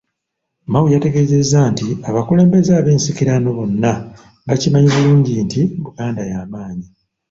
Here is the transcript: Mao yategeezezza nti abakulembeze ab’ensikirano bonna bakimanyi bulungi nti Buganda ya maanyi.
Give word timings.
Mao 0.71 0.87
yategeezezza 0.93 1.59
nti 1.73 1.87
abakulembeze 2.09 2.71
ab’ensikirano 2.79 3.49
bonna 3.57 3.91
bakimanyi 4.47 4.89
bulungi 4.95 5.33
nti 5.45 5.61
Buganda 5.83 6.23
ya 6.31 6.41
maanyi. 6.51 6.87